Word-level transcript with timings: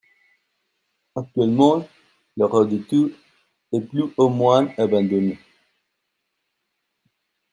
Actuellement, 1.15 1.87
la 2.35 2.47
redoute 2.47 3.13
est 3.71 3.81
plus 3.81 4.09
ou 4.17 4.29
moins 4.29 4.67
abandonnée. 4.75 5.37